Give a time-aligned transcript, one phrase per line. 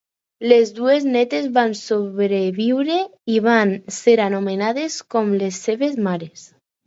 [0.51, 2.97] Les dues nétes van sobreviure
[3.35, 6.47] i van ser anomenades com les seves mares.